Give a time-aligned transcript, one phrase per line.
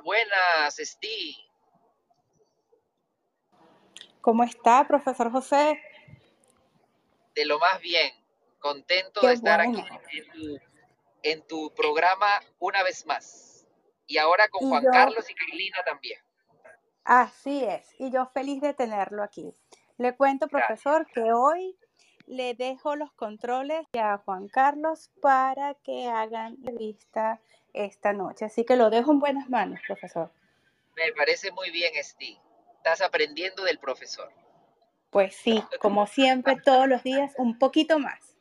[0.00, 1.36] Buenas, Steve.
[4.20, 5.80] ¿Cómo está, profesor José?
[7.34, 8.12] De lo más bien.
[8.58, 9.82] Contento de estar aquí
[11.22, 13.66] en tu, programa una vez más.
[14.06, 16.20] Y ahora con Juan Carlos y Carolina también.
[17.04, 17.88] Así es.
[17.98, 19.52] Y yo feliz de tenerlo aquí.
[19.98, 21.76] Le cuento, profesor, que hoy
[22.26, 27.40] le dejo los controles a Juan Carlos para que hagan la vista
[27.72, 28.44] esta noche.
[28.44, 30.30] Así que lo dejo en buenas manos, profesor.
[30.96, 32.38] Me parece muy bien, Steve.
[32.76, 34.30] Estás aprendiendo del profesor.
[35.10, 38.36] Pues sí, como siempre, todos los días, un poquito más.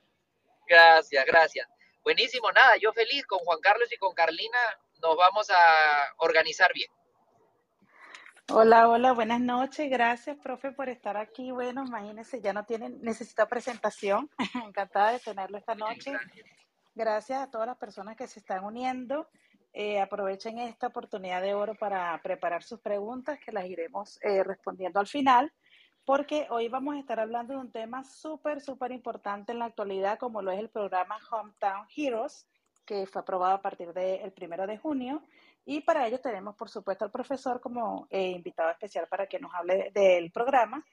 [0.67, 1.67] Gracias, gracias.
[2.03, 4.57] Buenísimo, nada, yo feliz con Juan Carlos y con Carlina,
[5.01, 6.89] nos vamos a organizar bien.
[8.49, 9.89] Hola, hola, buenas noches.
[9.89, 11.51] Gracias, profe, por estar aquí.
[11.51, 14.29] Bueno, imagínense, ya no tienen, necesita presentación.
[14.65, 16.11] Encantada de tenerlo esta noche.
[16.11, 16.60] Gracias
[16.99, 19.27] a todas las personas que se están uniendo.
[19.73, 24.99] Eh, aprovechen esta oportunidad de oro para preparar sus preguntas, que las iremos eh, respondiendo
[24.99, 25.53] al final,
[26.05, 30.19] porque hoy vamos a estar hablando de un tema súper, súper importante en la actualidad,
[30.19, 32.47] como lo es el programa Hometown Heroes,
[32.85, 35.23] que fue aprobado a partir del primero de junio
[35.65, 39.53] y para ello tenemos, por supuesto, al profesor como eh, invitado especial para que nos
[39.53, 40.83] hable del programa,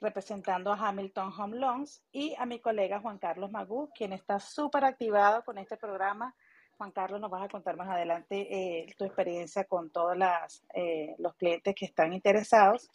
[0.00, 4.84] representando a Hamilton Home Loans y a mi colega Juan Carlos Magú, quien está súper
[4.84, 6.34] activado con este programa.
[6.78, 10.16] Juan Carlos, nos vas a contar más adelante eh, tu experiencia con todos
[10.74, 12.88] eh, los clientes que están interesados.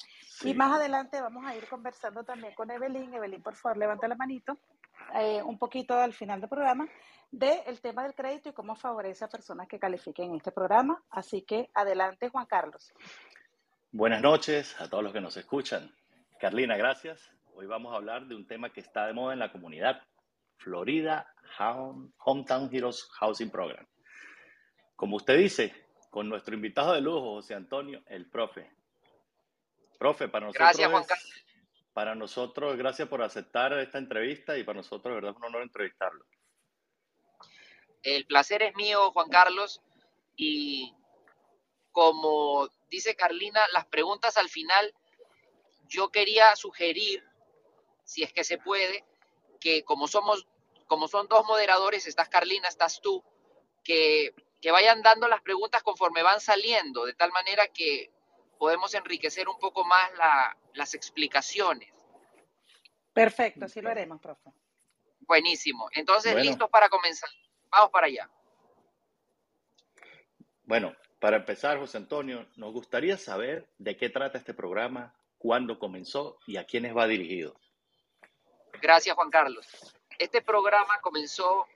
[0.43, 3.13] Y más adelante vamos a ir conversando también con Evelyn.
[3.13, 4.57] Evelyn, por favor, levanta la manito.
[5.45, 6.87] un poquito al final del programa
[7.31, 11.03] del tema del crédito y cómo favorece a personas que califiquen este programa.
[11.09, 12.93] Así que adelante, Juan Carlos.
[13.91, 15.91] Buenas noches a todos los que nos escuchan.
[16.45, 17.27] Carlina, gracias.
[17.55, 20.03] Hoy vamos a hablar de un tema que está de moda en la comunidad,
[20.57, 21.33] Florida
[22.19, 23.83] Hometown Heroes Housing Program.
[24.95, 25.73] Como usted dice,
[26.11, 28.71] con nuestro invitado de lujo, José Antonio, el profe.
[29.97, 30.67] Profe, para nosotros.
[30.67, 31.45] Gracias, Juan Carlos.
[31.93, 35.63] Para nosotros, gracias por aceptar esta entrevista y para nosotros, de verdad, es un honor
[35.63, 36.27] entrevistarlo.
[38.03, 39.81] El placer es mío, Juan Carlos,
[40.35, 40.93] y
[41.91, 44.93] como dice Carlina, las preguntas al final,
[45.87, 47.23] yo quería sugerir,
[48.03, 49.03] si es que se puede,
[49.59, 50.47] que como somos,
[50.87, 53.23] como son dos moderadores, estás Carlina, estás tú,
[53.83, 58.11] que, que vayan dando las preguntas conforme van saliendo, de tal manera que
[58.57, 60.11] podemos enriquecer un poco más
[60.73, 61.93] las explicaciones.
[63.13, 64.51] Perfecto, así lo haremos, profe.
[65.21, 65.89] Buenísimo.
[65.93, 67.29] Entonces, listos para comenzar.
[67.69, 68.29] Vamos para allá.
[70.63, 75.13] Bueno, para empezar, José Antonio, nos gustaría saber de qué trata este programa,
[75.45, 77.55] cuándo comenzó y a quiénes va dirigido.
[78.81, 79.67] Gracias, Juan Carlos.
[80.17, 81.67] Este programa comenzó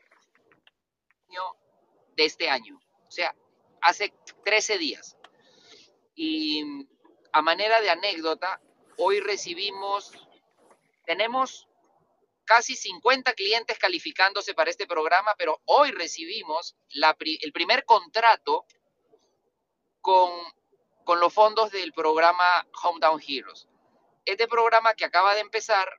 [2.15, 3.33] de este año, o sea,
[3.81, 4.11] hace
[4.43, 5.15] 13 días.
[6.15, 6.87] Y
[7.31, 8.59] a manera de anécdota,
[8.97, 10.11] hoy recibimos,
[11.05, 11.67] tenemos
[12.45, 18.65] casi 50 clientes calificándose para este programa, pero hoy recibimos el primer contrato
[20.01, 20.31] con,
[21.09, 23.67] con los fondos del programa Hometown Heroes.
[24.25, 25.89] Este programa que acaba de empezar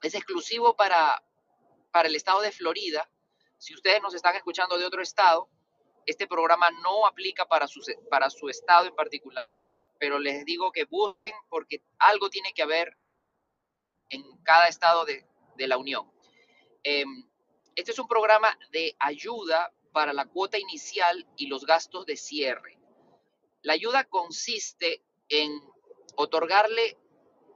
[0.00, 1.20] es exclusivo para,
[1.90, 3.10] para el estado de Florida.
[3.58, 5.48] Si ustedes nos están escuchando de otro estado,
[6.04, 9.50] este programa no aplica para su, para su estado en particular.
[9.98, 12.96] Pero les digo que busquen porque algo tiene que haber
[14.08, 16.08] en cada estado de, de la Unión.
[16.84, 17.28] Em,
[17.74, 22.78] este es un programa de ayuda para la cuota inicial y los gastos de cierre.
[23.66, 25.60] La ayuda consiste en
[26.14, 26.96] otorgarle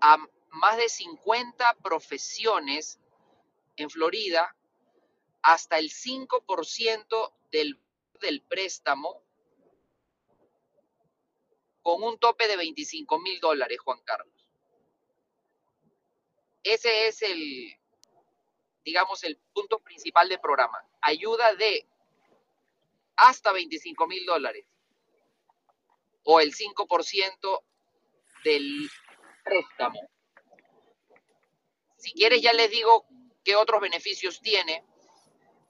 [0.00, 0.16] a
[0.48, 2.98] más de 50 profesiones
[3.76, 4.56] en Florida
[5.40, 7.78] hasta el 5% del,
[8.48, 9.22] préstamo
[11.80, 14.48] con un tope de 25 mil dólares, Juan Carlos.
[16.64, 17.78] Ese es el,
[18.84, 20.84] digamos, el punto principal del programa.
[21.02, 21.86] Ayuda de
[23.14, 24.66] hasta 25 mil dólares
[26.24, 27.62] o el 5%
[28.44, 28.90] del
[29.44, 30.00] préstamo.
[31.96, 33.06] Si quieres, ya les digo
[33.44, 34.84] qué otros beneficios tiene,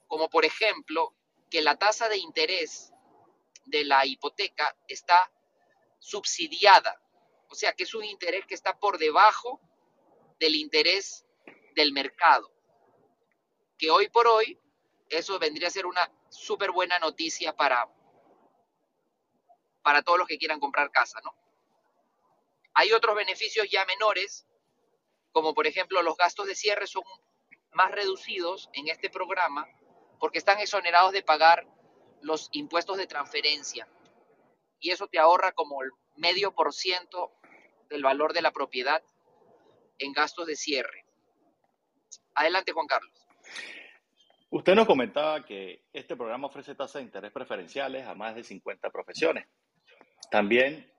[0.07, 1.15] como por ejemplo
[1.51, 2.93] que la tasa de interés
[3.65, 5.33] de la hipoteca está
[5.99, 7.01] subsidiada,
[7.49, 9.61] o sea que es un interés que está por debajo
[10.39, 11.27] del interés
[11.75, 12.51] del mercado
[13.81, 14.59] que hoy por hoy
[15.09, 17.89] eso vendría a ser una súper buena noticia para,
[19.83, 21.35] para todos los que quieran comprar casa, ¿no?
[22.75, 24.47] Hay otros beneficios ya menores,
[25.33, 27.03] como por ejemplo los gastos de cierre son
[27.73, 29.67] más reducidos en este programa
[30.19, 31.67] porque están exonerados de pagar
[32.21, 33.89] los impuestos de transferencia.
[34.83, 37.33] y eso te ahorra como el medio por ciento
[37.91, 39.03] del valor de la propiedad
[39.99, 41.05] en gastos de cierre.
[42.35, 43.13] Adelante, Juan Carlos.
[44.49, 48.89] Usted nos comentaba que este programa ofrece tasas de interés preferenciales a más de 50
[48.91, 49.47] profesiones.
[50.31, 50.93] También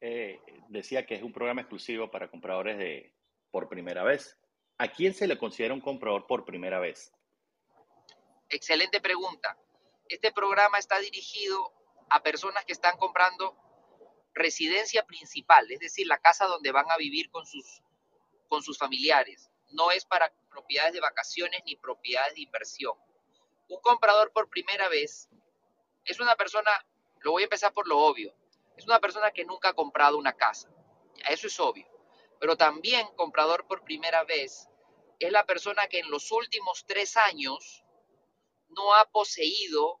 [0.00, 3.12] eh, decía que es un programa exclusivo para compradores de
[3.50, 4.38] por primera vez.
[4.78, 7.12] ¿A quién se le considera un comprador por primera vez?
[8.48, 9.58] Excelente pregunta.
[10.08, 11.72] Este programa está dirigido
[12.10, 13.56] a personas que están comprando
[14.34, 17.82] residencia principal, es decir, la casa donde van a vivir con sus,
[18.48, 19.50] con sus familiares.
[19.70, 22.96] No es para propiedades de vacaciones ni propiedades de inversión.
[23.68, 25.28] Un comprador por primera vez
[26.04, 26.70] es una persona,
[27.20, 28.34] lo voy a empezar por lo obvio,
[28.78, 30.70] es una persona que nunca ha comprado una casa.
[31.28, 31.86] Eso es obvio.
[32.38, 34.68] Pero también comprador por primera vez
[35.18, 37.84] es la persona que en los últimos tres años
[38.68, 40.00] no ha poseído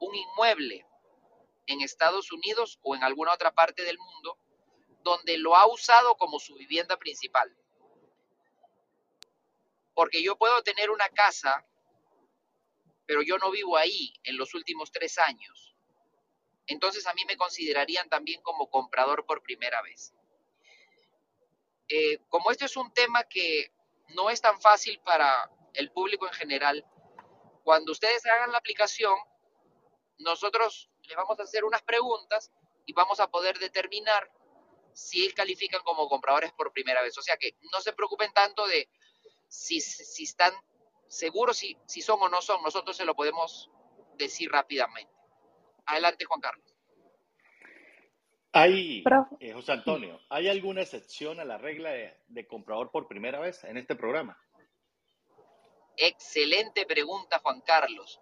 [0.00, 0.84] un inmueble
[1.66, 4.36] en Estados Unidos o en alguna otra parte del mundo
[5.04, 7.56] donde lo ha usado como su vivienda principal.
[9.94, 11.64] Porque yo puedo tener una casa,
[13.06, 15.76] pero yo no vivo ahí en los últimos tres años.
[16.68, 20.14] Entonces a mí me considerarían también como comprador por primera vez.
[21.88, 23.72] Eh, como este es un tema que
[24.08, 26.86] no es tan fácil para el público en general,
[27.64, 29.14] cuando ustedes hagan la aplicación,
[30.18, 32.52] nosotros les vamos a hacer unas preguntas
[32.84, 34.30] y vamos a poder determinar
[34.92, 37.16] si califican como compradores por primera vez.
[37.16, 38.88] O sea que no se preocupen tanto de
[39.48, 40.52] si, si están
[41.08, 42.62] seguros si, si son o no son.
[42.62, 43.70] Nosotros se lo podemos
[44.16, 45.17] decir rápidamente.
[45.88, 46.74] Adelante, Juan Carlos.
[48.52, 49.02] Hay,
[49.40, 53.76] eh, José Antonio, ¿hay alguna excepción a la regla de comprador por primera vez en
[53.76, 54.38] este programa?
[55.96, 58.20] Excelente pregunta, Juan Carlos.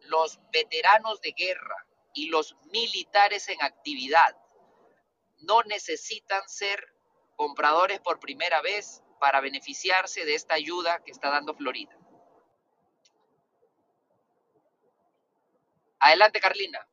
[0.00, 4.36] Los veteranos de guerra y los militares en actividad
[5.38, 6.84] no necesitan ser
[7.36, 11.96] compradores por primera vez para beneficiarse de esta ayuda que está dando Florida.
[16.00, 16.86] Adelante, Carlina.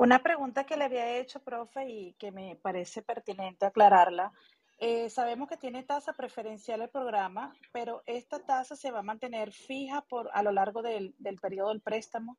[0.00, 4.32] Una pregunta que le había hecho, profe, y que me parece pertinente aclararla.
[4.78, 9.52] Eh, sabemos que tiene tasa preferencial el programa, pero ¿esta tasa se va a mantener
[9.52, 12.38] fija por, a lo largo del, del periodo del préstamo?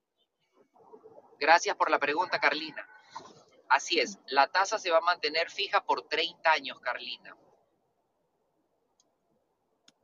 [1.39, 2.83] Gracias por la pregunta, Carlina.
[3.69, 7.37] Así es, la tasa se va a mantener fija por 30 años, Carlina.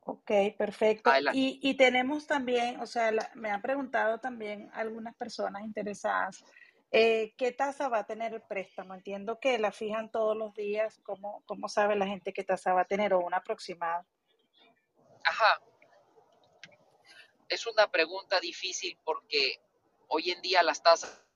[0.02, 1.12] Ok, perfecto.
[1.34, 6.46] Y, y, tenemos también, o sea, me han preguntado también algunas personas interesadas,
[6.92, 8.94] eh, ¿qué tasa va a tener el préstamo?
[8.94, 12.82] Entiendo que la fijan todos los días, ¿cómo, cómo sabe la gente qué tasa va
[12.82, 14.06] a tener o un aproximado?
[15.24, 15.62] Ajá.
[17.50, 19.62] Es una pregunta difícil porque
[20.08, 21.28] hoy en día las tasas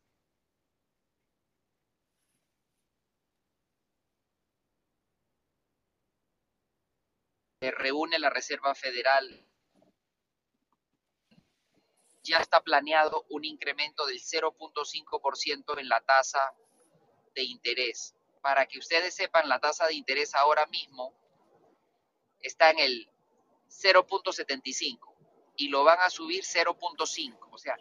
[7.70, 9.46] reúne la Reserva Federal,
[12.24, 16.54] ya está planeado un incremento del 0.5% en la tasa
[17.34, 18.16] de interés.
[18.42, 21.14] Para que ustedes sepan, la tasa de interés ahora mismo
[22.42, 23.10] está en el
[23.70, 25.00] 0.75
[25.56, 27.78] y lo van a subir 0.5, o sea,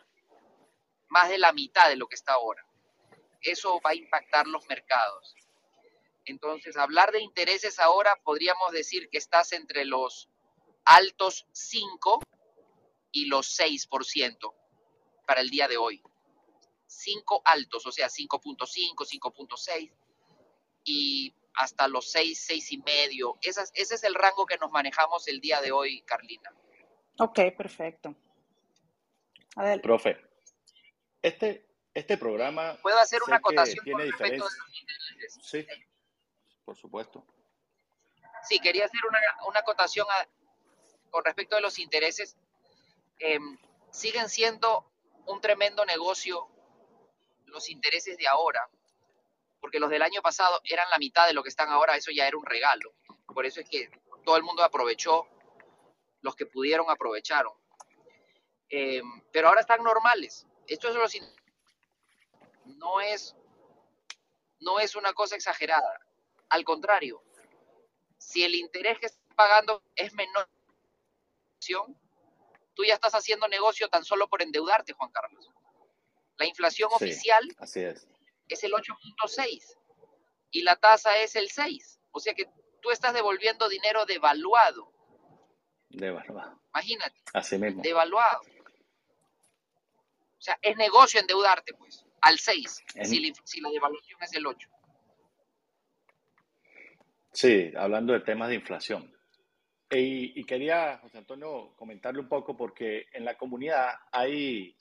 [1.08, 2.64] más de la mitad de lo que está ahora.
[3.40, 5.34] Eso va a impactar los mercados.
[6.26, 10.28] Entonces, hablar de intereses ahora podríamos decir que estás entre los
[10.84, 12.20] altos 5
[13.12, 14.54] y los 6%
[15.26, 16.02] para el día de hoy.
[16.86, 19.92] 5 altos, o sea, 5.5, 5.6
[20.84, 23.38] y hasta los 6, 6 y medio.
[23.42, 26.52] Ese es, ese es el rango que nos manejamos el día de hoy, Carlina.
[27.18, 28.14] Ok, perfecto.
[29.56, 29.80] A ver.
[29.82, 30.16] Profe,
[31.22, 32.78] este, este programa...
[32.82, 33.84] ¿Puedo hacer una acotación?
[33.84, 34.48] Tiene diferencia.
[35.42, 35.66] Sí
[36.70, 37.26] por supuesto.
[38.48, 40.06] Sí, quería hacer una, acotación
[41.10, 42.36] con respecto a los intereses.
[43.20, 43.58] Em,
[43.90, 44.90] siguen siendo
[45.26, 46.48] un tremendo negocio
[47.44, 48.68] los intereses de ahora,
[49.60, 52.26] porque los del año pasado eran la mitad de lo que están ahora, eso ya
[52.26, 52.94] era un regalo.
[53.26, 53.90] Por eso es que
[54.24, 55.28] todo el mundo aprovechó,
[56.22, 57.52] los que pudieron aprovecharon.
[58.70, 60.46] Em, pero ahora están normales.
[60.66, 61.20] Esto es
[62.64, 63.36] no es
[64.60, 66.00] no es una cosa exagerada.
[66.48, 67.22] Al contrario,
[68.18, 70.48] si el interés que estás pagando es menor,
[72.80, 75.50] tú ya estás haciendo negocio tan solo por endeudarte, Juan Carlos.
[76.38, 78.08] La inflación oficial así es.
[78.48, 79.76] es el 8.6
[80.50, 82.00] y la tasa es el 6.
[82.10, 82.48] O sea que
[82.80, 84.90] tú estás devolviendo dinero devaluado.
[85.90, 86.58] Devaluado.
[86.74, 87.20] Imagínate.
[87.34, 87.82] Así mismo.
[87.82, 88.40] Devaluado.
[90.38, 92.06] O sea, es negocio endeudarte, pues.
[92.22, 94.68] al 6, si, si la devaluación es del 8.
[97.32, 99.14] Sí, hablando de temas de inflación.
[99.92, 104.76] Y, quería, José Antonio, comentarle un poco porque en la comunidad hay,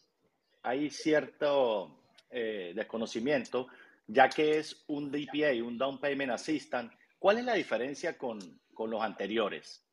[0.62, 3.68] hay cierto eh, desconocimiento,
[4.06, 6.94] ya que es un DPA, un Down Payment Assistant.
[7.18, 9.84] ¿Cuál es la diferencia con, con los anteriores?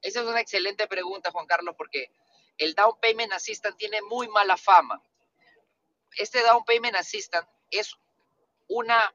[0.00, 2.10] Esa es una excelente pregunta, Juan Carlos, porque
[2.58, 5.00] el Down Payment Assistant tiene muy mala fama.
[6.16, 7.94] Este Down Payment Assistant es
[8.68, 9.14] una,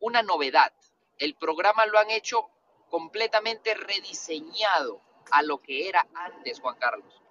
[0.00, 0.72] una novedad.
[1.18, 2.51] El programa lo han hecho
[2.92, 7.22] completamente rediseñado a lo que era antes, Juan Carlos.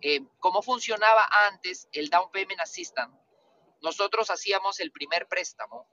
[0.00, 3.12] Eh, ¿Cómo funcionaba antes el Down Payment Assistant?
[3.82, 5.88] Nosotros hacíamos el primer préstamo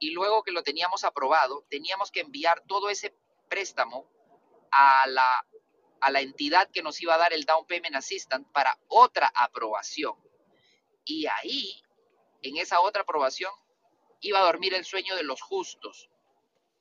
[0.00, 3.14] y luego que lo teníamos aprobado, teníamos que enviar todo ese
[3.48, 4.10] préstamo
[4.72, 5.46] a la,
[6.00, 10.16] a la entidad que nos iba a dar el Down Payment Assistant para otra aprobación.
[11.04, 11.84] Y ahí,
[12.42, 13.52] en esa otra aprobación,
[14.18, 16.10] iba a dormir el sueño de los justos,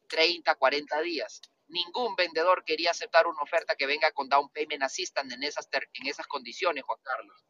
[0.08, 1.42] 30, 40 días.
[1.68, 6.08] Ningún vendedor quería aceptar una oferta que venga con down payment assistant en esas, en
[6.08, 7.44] esas condiciones, Juan Carlos.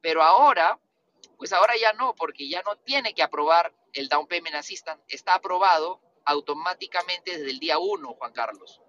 [0.00, 0.78] Pero ahora,
[1.38, 5.00] pues ahora ya no, porque ya no tiene que aprobar el down payment assistant.
[5.08, 8.80] Está aprobado automáticamente desde el día 1, Juan Carlos.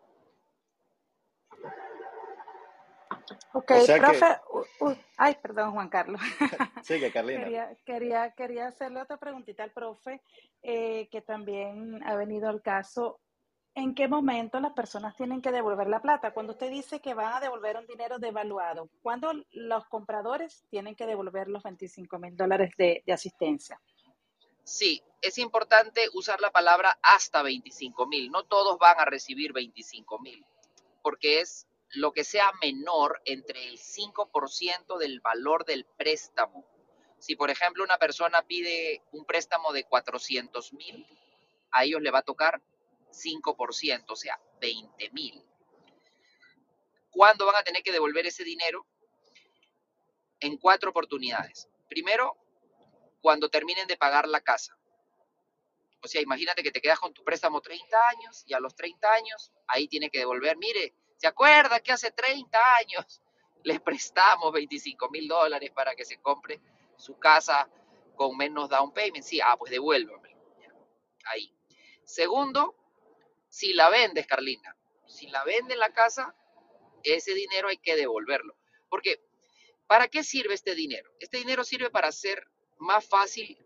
[3.53, 4.25] Ok, profe,
[5.17, 6.21] ay, perdón, Juan Carlos.
[6.83, 7.43] Sigue, Carlina.
[7.43, 10.21] Quería, quería, quería hacerle otra preguntita al profe,
[10.61, 13.19] eh, que también ha venido al caso.
[13.73, 16.31] ¿En qué momento las personas tienen que devolver la plata?
[16.31, 21.05] Cuando usted dice que van a devolver un dinero devaluado, ¿cuándo los compradores tienen que
[21.05, 23.81] devolver los 25 mil dólares de, de asistencia?
[24.63, 28.31] Sí, es importante usar la palabra hasta 25 mil.
[28.31, 30.45] No todos van a recibir 25 mil,
[31.01, 36.65] porque es lo que sea menor entre el 5% del valor del préstamo.
[37.19, 41.05] Si, por ejemplo, una persona pide un préstamo de 400 mil,
[41.71, 42.61] a ellos le va a tocar
[43.11, 45.43] 5%, o sea, 20 mil.
[47.09, 48.85] ¿Cuándo van a tener que devolver ese dinero?
[50.39, 51.69] En cuatro oportunidades.
[51.87, 52.37] Primero,
[53.21, 54.77] cuando terminen de pagar la casa.
[56.03, 59.11] O sea, imagínate que te quedas con tu préstamo 30 años y a los 30
[59.11, 63.21] años ahí tiene que devolver, mire, ¿Se acuerda que hace 30 años
[63.63, 66.59] le prestamos 25 mil dólares para que se compre
[66.97, 67.69] su casa
[68.15, 69.23] con menos down payment?
[69.23, 70.35] Sí, ah, pues devuélvame.
[71.25, 71.51] Ahí.
[72.03, 72.75] Segundo,
[73.49, 74.75] si la vendes, Carlina,
[75.07, 76.35] si la vende la casa,
[77.03, 78.55] ese dinero hay que devolverlo.
[78.89, 79.21] Porque,
[79.87, 81.09] ¿para qué sirve este dinero?
[81.19, 83.57] Este dinero sirve para hacer más fácil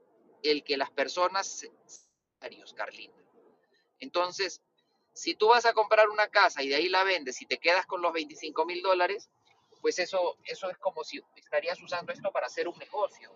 [0.43, 1.67] el que las personas,
[2.75, 3.13] Carlina.
[3.99, 4.61] Entonces,
[5.19, 7.85] si tú vas a comprar una casa y de ahí la vendes y te quedas
[7.85, 9.29] con los 25 mil dólares,
[9.81, 13.29] pues eso, eso es como si estarías usando esto para hacer un negocio.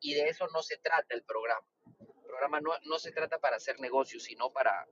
[0.00, 1.66] Y de eso no se trata el programa.
[2.00, 4.86] El programa no, se trata para hacer negocios, sino para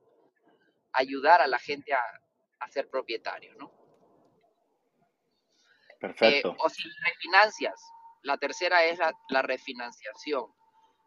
[0.92, 2.02] ayudar a la gente a,
[2.70, 3.70] ser propietario, ¿no?
[6.00, 6.52] Perfecto.
[6.52, 7.78] Eh, o si refinancias.
[8.22, 10.46] La tercera es la, la refinanciación.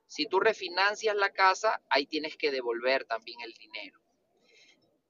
[0.06, 4.00] Si tú refinancias la casa, ahí tienes que devolver también el dinero.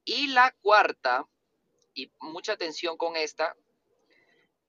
[0.09, 1.27] Y la cuarta,
[1.93, 3.57] y mucha atención con esta,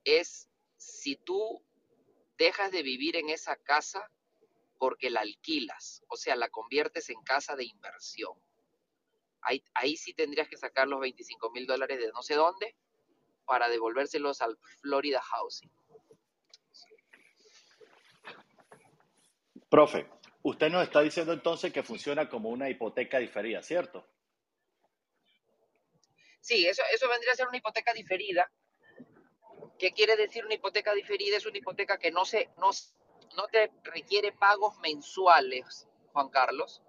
[0.02, 1.64] es si tú
[2.36, 4.10] dejas de vivir en esa casa
[4.78, 8.32] porque la alquilas, o sea, la conviertes en casa de inversión.
[9.40, 12.74] Ahí, sí tendrías que sacar los 25 mil dólares de no sé dónde
[13.44, 15.70] para devolvérselos al Florida Housing.
[19.70, 20.10] Profe,
[20.42, 24.04] usted nos está diciendo entonces que funciona como una hipoteca diferida, ¿cierto?
[26.48, 28.50] Sí, eso, eso vendría a ser una hipoteca diferida.
[29.78, 31.36] ¿Qué quiere decir una hipoteca diferida?
[31.36, 32.70] Es una hipoteca que no, se, no,
[33.36, 36.82] no te requiere pagos mensuales, Juan Carlos,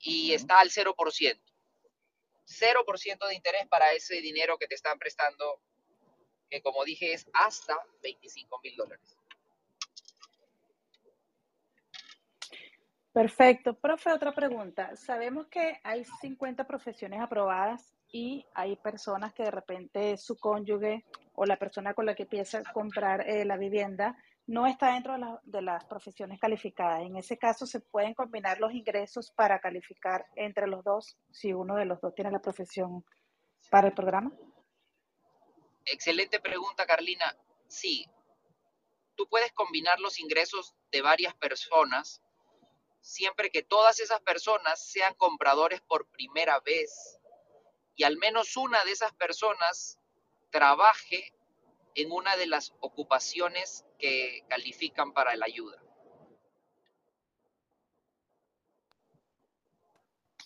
[0.00, 0.96] y está al 0%.
[0.96, 5.62] 0% de interés para ese dinero que te están prestando,
[6.48, 9.16] que como dije es hasta 25 mil dólares.
[13.12, 13.78] Perfecto.
[13.78, 14.96] Profe, otra pregunta.
[14.96, 21.46] Sabemos que hay 50 profesiones aprobadas y hay personas que de repente su cónyuge o
[21.46, 25.14] la persona con la que empieza a comprar eh, la vivienda no está dentro
[25.44, 27.02] de, las profesiones calificadas.
[27.02, 31.76] En ese caso, ¿se pueden combinar los ingresos para calificar entre los dos si uno
[31.76, 33.04] de los dos tiene la profesión
[33.70, 34.32] para el programa?
[35.84, 37.36] Excelente pregunta, Carlina.
[37.68, 38.06] Sí,
[39.14, 42.20] tú puedes combinar los ingresos de varias personas
[43.00, 47.19] siempre que todas esas personas sean compradores por primera vez
[47.96, 49.98] y al menos una de esas personas
[50.50, 51.32] trabaje
[51.94, 55.80] en una de las ocupaciones que califican para la ayuda.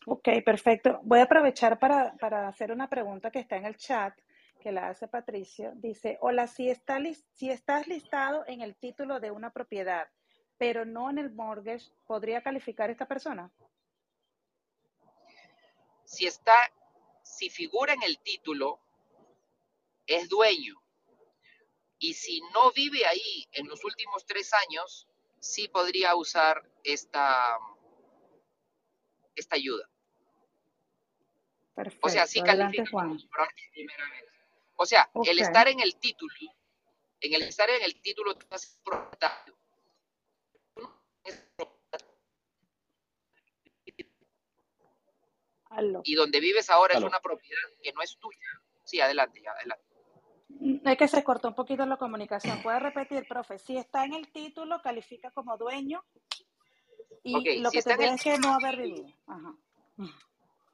[0.06, 1.00] Ok, perfecto.
[1.02, 4.14] Voy a aprovechar para, para, hacer una pregunta que está en el chat,
[4.60, 5.72] que la hace Patricio.
[5.76, 6.98] Dice, hola, si, está,
[7.32, 10.08] si estás listado en el título de una propiedad,
[10.58, 13.50] pero no en el mortgage, ¿podría calificar esta persona?
[16.04, 16.54] Si está,
[17.34, 18.80] si figura en el título,
[20.06, 20.80] es dueño.
[21.98, 25.08] Y si no vive ahí en los últimos tres años,
[25.40, 27.58] sí podría usar esta,
[29.34, 29.88] esta ayuda.
[31.74, 32.06] Perfecto.
[32.06, 33.18] O sea, sí califica Juan.
[33.72, 34.24] primera vez.
[34.76, 36.34] O sea, el estar en el título,
[37.20, 38.78] en el estar en el título, tú estás
[45.74, 46.02] propietario.
[46.04, 48.38] Y donde vives ahora es una propiedad que no es tuya.
[48.84, 49.84] Sí, adelante, adelante.
[50.48, 52.62] Mm, es que se cortó un poquito la comunicación.
[52.62, 53.58] ¿Puede repetir, profe?
[53.58, 56.04] Si está en el título, califica como dueño.
[57.22, 59.08] Y lo que te es que no haber vivido.
[59.26, 59.54] Ajá.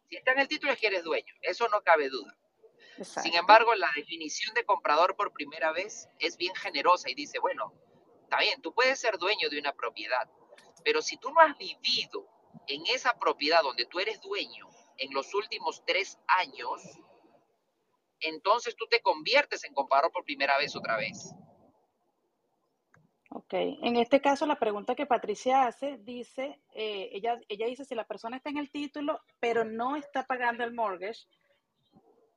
[0.08, 2.36] Si está en el título es que eres dueño, eso no cabe duda.
[3.04, 7.72] Sin embargo, la definición de comprador por primera vez es bien generosa y dice, bueno,
[8.24, 10.28] está bien, tú puedes ser dueño de una propiedad,
[10.84, 12.28] pero si tú no has vivido
[12.66, 14.69] en esa propiedad donde tú eres dueño
[15.00, 16.82] en los últimos tres años,
[18.20, 21.34] entonces tú te conviertes en comprador por primera vez otra vez.
[23.32, 27.94] Ok, en este caso la pregunta que Patricia hace dice, eh, ella, ella dice si
[27.94, 31.26] la persona está en el título, pero no está pagando el mortgage,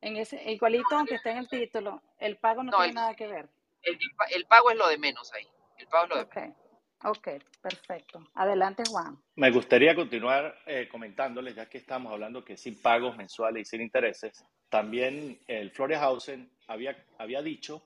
[0.01, 3.49] en ese igualito aunque esté en el título, el pago no, tiene nada que ver.
[3.81, 5.47] El, pago es lo de menos ahí.
[5.77, 6.62] El pago es lo de menos.
[7.05, 7.27] Ok,
[7.61, 8.23] perfecto.
[8.35, 9.17] Adelante, Juan.
[9.35, 13.81] Me gustaría continuar eh, comentándoles, ya que estamos hablando que sin pagos mensuales y sin
[13.81, 17.83] intereses, también el Floriahausen había, había dicho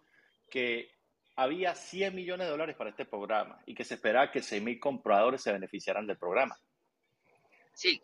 [0.50, 0.92] que
[1.36, 5.42] había 100 millones de dólares para este programa y que se esperaba que 6.000 compradores
[5.42, 6.58] se beneficiaran del programa.
[7.74, 8.02] Sí.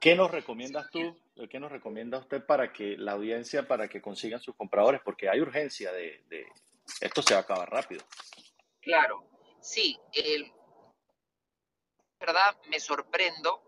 [0.00, 1.16] ¿Qué nos recomiendas tú?
[1.48, 5.00] ¿Qué nos recomienda usted para que la audiencia, para que consigan sus compradores?
[5.04, 6.24] Porque hay urgencia de,
[7.00, 8.02] esto se va a acabar rápido.
[8.80, 9.24] Claro,
[9.62, 9.98] sí.
[10.12, 10.52] El,
[12.20, 13.62] verdad, me sorprendo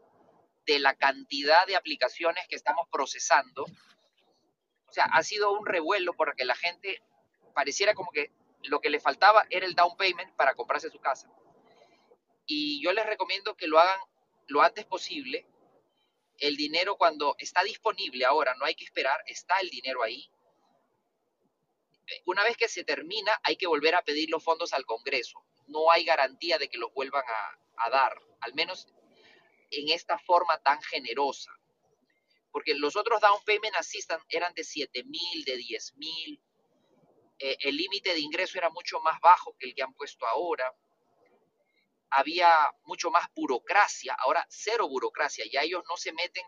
[0.67, 3.65] de la cantidad de aplicaciones que estamos procesando.
[3.65, 7.03] O sea, ha sido un revuelo porque la gente
[7.55, 8.31] pareciera como que
[8.63, 11.29] lo que le faltaba era el down payment para comprarse su casa.
[12.47, 13.99] Y yo les recomiendo que lo hagan
[14.47, 15.47] lo antes posible.
[16.39, 20.31] El dinero cuando está disponible ahora, no hay que esperar, está el dinero ahí.
[22.27, 25.43] Una vez que se termina, hay que volver a pedir los fondos al Congreso.
[25.67, 27.25] No hay garantía de que los vuelvan
[27.77, 28.87] a, dar, al menos
[29.71, 31.51] en esta forma tan generosa.
[32.51, 36.41] Porque los otros down payment assistant eran de 7 mil, de 10 mil,
[37.39, 40.73] eh, el límite de ingreso era mucho más bajo que el que han puesto ahora,
[42.11, 42.49] había
[42.85, 46.45] mucho más burocracia, ahora cero burocracia, ya ellos no se meten,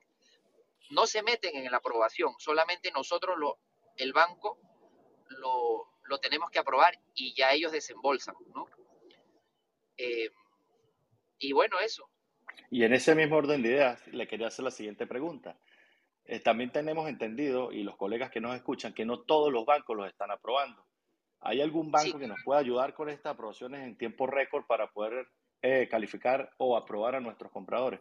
[0.90, 3.58] no se meten en la aprobación, solamente nosotros lo,
[3.96, 4.58] el banco
[5.28, 8.66] lo, tenemos que aprobar y ya ellos desembolsan, ¿no?
[9.96, 10.30] Eh,
[11.38, 12.08] y bueno, eso.
[12.70, 15.58] Y en ese mismo orden de ideas, le quería hacer la siguiente pregunta.
[16.24, 19.96] Eh, también tenemos entendido, y los colegas que nos escuchan, que no todos los bancos
[19.96, 20.84] los están aprobando.
[21.40, 25.28] ¿Hay algún banco que nos pueda ayudar con estas aprobaciones en tiempo récord para poder
[25.62, 28.00] eh, calificar o aprobar a nuestros compradores?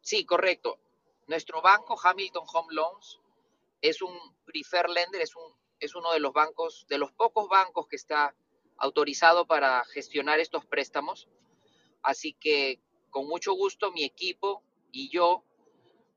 [0.00, 0.78] Sí, correcto.
[1.26, 3.20] Nuestro banco, Hamilton Home Loans,
[3.80, 5.42] es un prefer lender, es, un,
[5.80, 8.34] es uno de los bancos, de los pocos bancos que está
[8.76, 11.28] autorizado para gestionar estos préstamos.
[12.02, 12.80] Así que
[13.10, 15.44] con mucho gusto mi equipo y yo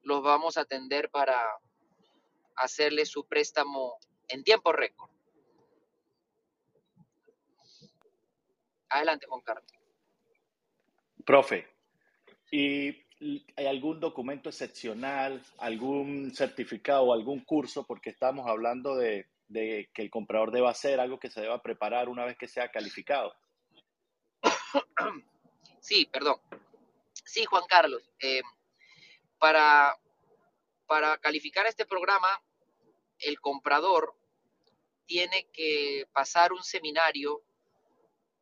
[0.03, 1.37] los vamos a atender para
[2.55, 5.09] hacerle su préstamo en tiempo récord.
[8.89, 9.71] Adelante, Juan Carlos.
[11.25, 11.67] Profe,
[12.51, 13.03] ¿y
[13.55, 17.85] hay algún documento excepcional, algún certificado algún curso?
[17.85, 22.25] Porque estamos hablando de, que el comprador deba hacer algo que se deba preparar una
[22.25, 23.34] vez que sea calificado.
[25.79, 26.41] Sí, perdón.
[27.25, 28.01] Sí, Juan Carlos.
[28.19, 28.41] Eh,
[29.38, 29.95] para,
[30.88, 32.41] para calificar este programa,
[33.19, 34.15] el comprador
[35.05, 37.43] tiene que pasar un seminario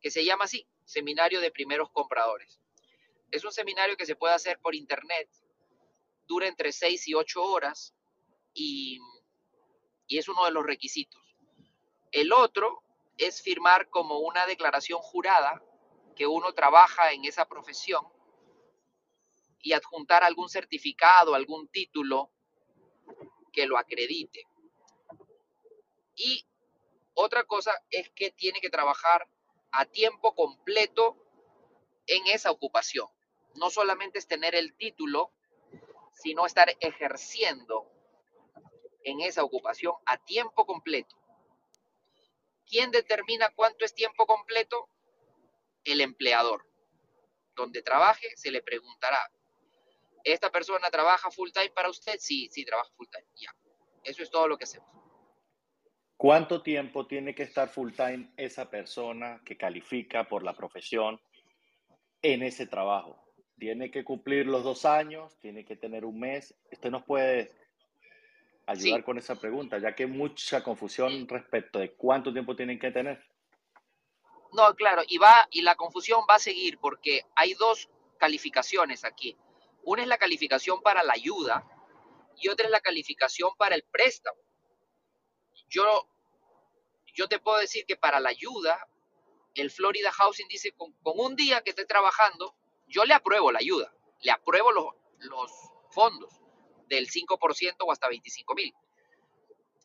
[0.00, 2.60] que se llama así, Seminario de Primeros Compradores.
[3.30, 5.28] Es un seminario que se puede hacer por internet,
[6.26, 7.94] dura entre 6 y 8 horas
[8.54, 8.98] y,
[10.06, 11.22] y es uno de los requisitos.
[12.12, 12.82] El otro
[13.18, 15.62] es firmar como una declaración jurada
[16.16, 18.04] que uno trabaja en esa profesión
[19.60, 22.30] y adjuntar algún certificado, algún título
[23.52, 24.46] que lo acredite.
[26.14, 26.46] Y
[27.14, 29.28] otra cosa es que tiene que trabajar
[29.70, 31.16] a tiempo completo
[32.06, 33.08] en esa ocupación.
[33.54, 35.32] No solamente es tener el título,
[36.12, 37.90] sino estar ejerciendo
[39.04, 41.14] en esa ocupación a tiempo completo.
[42.66, 44.88] ¿Quién determina cuánto es tiempo completo?
[45.84, 46.66] El empleador.
[47.54, 49.30] Donde trabaje, se le preguntará,
[50.24, 52.16] ¿esta persona trabaja full time para usted?
[52.18, 53.26] Sí, sí, trabaja full time.
[53.36, 53.54] Ya.
[54.02, 54.88] Eso es todo lo que hacemos.
[56.16, 61.20] ¿Cuánto tiempo tiene que estar full time esa persona que califica por la profesión
[62.22, 63.22] en ese trabajo?
[63.58, 65.38] ¿Tiene que cumplir los dos años?
[65.40, 66.54] ¿Tiene que tener un mes?
[66.72, 67.52] Usted nos puede
[68.66, 72.90] ayudar con esa pregunta, ya que hay mucha confusión respecto de cuánto tiempo tienen que
[72.90, 73.24] tener.
[74.52, 79.36] No, claro, y va y la confusión va a seguir porque hay dos calificaciones aquí.
[79.82, 81.66] Una es la calificación para la ayuda
[82.36, 84.38] y otra es la calificación para el préstamo.
[85.68, 86.08] Yo,
[87.14, 88.88] yo te puedo decir que para la ayuda,
[89.54, 92.54] el Florida Housing dice con, con un día que esté trabajando,
[92.86, 94.86] yo le apruebo la ayuda, le apruebo los,
[95.18, 95.50] los
[95.90, 96.43] fondos
[96.86, 98.74] del 5% o hasta 25 mil.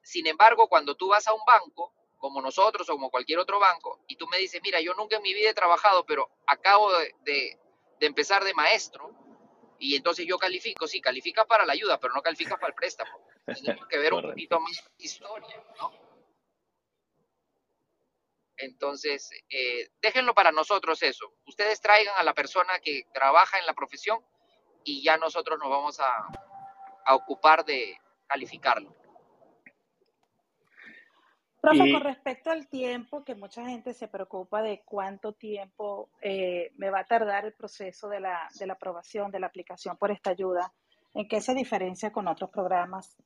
[0.01, 3.99] Sin embargo, cuando tú vas a un banco, como nosotros o como cualquier otro banco,
[4.07, 7.15] y tú me dices, mira, yo nunca en mi vida he trabajado, pero acabo de,
[7.21, 7.59] de,
[7.99, 9.13] de empezar de maestro,
[9.79, 13.11] y entonces yo califico, sí, califica para la ayuda, pero no califica para el préstamo.
[13.45, 15.91] Tenemos que ver un poquito más historia, ¿no?
[18.57, 21.33] Entonces, eh, déjenlo para nosotros eso.
[21.45, 24.19] Ustedes traigan a la persona que trabaja en la profesión
[24.83, 26.27] y ya nosotros nos vamos a,
[27.05, 28.95] a ocupar de calificarlo.
[31.61, 31.91] Profe, y...
[31.91, 36.99] con respecto al tiempo, que mucha gente se preocupa de cuánto tiempo eh, me va
[37.01, 40.73] a tardar el proceso de la, de la aprobación, de la aplicación por esta ayuda,
[41.13, 43.17] ¿en qué se diferencia con otros programas?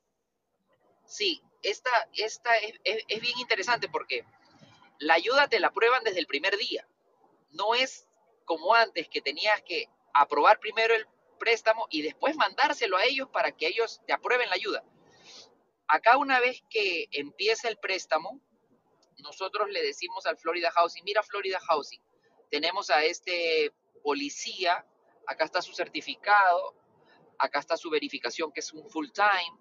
[1.04, 4.24] Sí, esta, esta es, es, es bien interesante porque
[4.98, 6.86] la ayuda te la aprueban desde el primer día.
[7.52, 8.08] No es
[8.44, 11.06] como antes que tenías que aprobar primero el
[11.44, 14.82] préstamo y después mandárselo a ellos para que ellos te aprueben la ayuda.
[15.86, 18.40] Acá una vez que empieza el préstamo,
[19.18, 22.00] nosotros le decimos al Florida Housing, mira Florida Housing,
[22.50, 24.86] tenemos a este policía,
[25.26, 26.74] acá está su certificado,
[27.38, 29.58] acá está su verificación que es un full time,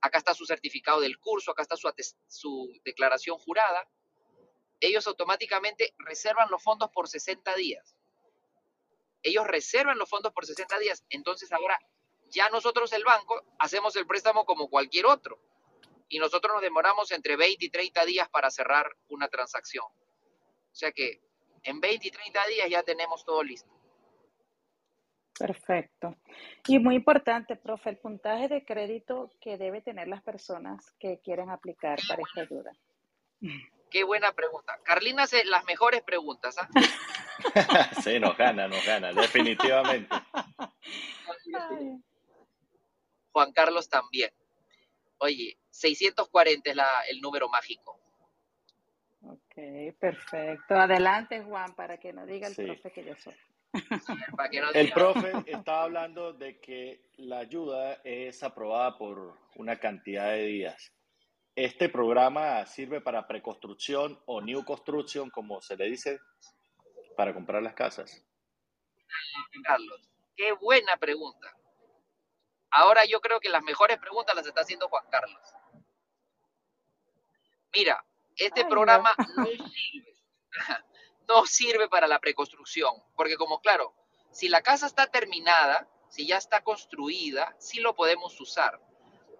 [0.00, 1.92] acá está su certificado del curso, acá está su,
[2.28, 3.86] su declaración jurada.
[4.80, 7.94] Ellos automáticamente reservan los fondos por 60 días
[9.22, 11.04] ellos reservan los fondos por 60 días.
[11.10, 11.78] Entonces ahora
[12.28, 15.38] ya nosotros el banco hacemos el préstamo como cualquier otro.
[16.08, 19.86] Y nosotros nos demoramos entre 20 y 30 días para cerrar una transacción.
[19.86, 21.20] O sea que
[21.62, 23.70] en 20 y 30 días ya tenemos todo listo.
[25.38, 26.16] Perfecto.
[26.68, 31.50] Y muy importante, profe, el puntaje de crédito que debe tener las personas que quieren
[31.50, 32.72] aplicar para esta ayuda.
[33.90, 34.78] Qué buena pregunta.
[34.84, 36.56] Carlina hace las mejores preguntas.
[36.58, 36.68] ¿ah?
[38.02, 40.14] sí, nos gana, nos gana, definitivamente.
[43.32, 44.30] Juan Carlos también.
[45.18, 47.98] Oye, 640 es la, el número mágico.
[49.22, 50.74] Ok, perfecto.
[50.74, 52.64] Adelante, Juan, para que no diga el sí.
[52.64, 53.34] profe que yo soy.
[53.72, 60.46] No el profe estaba hablando de que la ayuda es aprobada por una cantidad de
[60.46, 60.92] días.
[61.54, 66.18] Este programa sirve para preconstrucción o new construction, como se le dice,
[67.16, 68.24] para comprar las casas.
[69.64, 70.00] Carlos,
[70.36, 71.54] qué buena pregunta.
[72.70, 75.42] Ahora yo creo que las mejores preguntas las está haciendo Juan Carlos.
[77.74, 78.04] Mira,
[78.36, 79.44] este Ay, programa no.
[79.44, 80.16] no sirve,
[81.28, 83.94] no sirve para la preconstrucción, porque como claro,
[84.30, 88.80] si la casa está terminada, si ya está construida, sí lo podemos usar